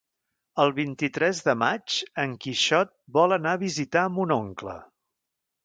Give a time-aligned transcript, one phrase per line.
[0.61, 4.77] El vint-i-tres de maig en Quixot vol anar a visitar mon oncle.